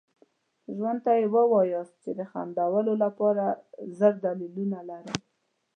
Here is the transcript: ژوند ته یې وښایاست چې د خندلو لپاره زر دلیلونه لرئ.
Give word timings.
ژوند 0.75 0.99
ته 1.05 1.11
یې 1.19 1.25
وښایاست 1.33 1.95
چې 2.03 2.11
د 2.19 2.21
خندلو 2.31 2.93
لپاره 3.03 3.45
زر 3.97 4.13
دلیلونه 4.25 4.79
لرئ. 4.89 5.17